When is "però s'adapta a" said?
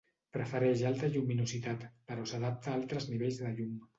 2.11-2.79